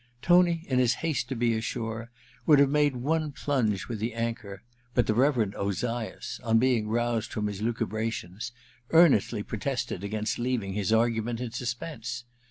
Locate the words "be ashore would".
1.35-2.57